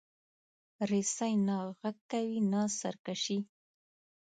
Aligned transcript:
رسۍ 0.89 1.33
نه 1.47 1.57
غږ 1.79 1.97
کوي، 2.11 2.39
نه 2.51 2.61
سرکشي. 2.79 3.37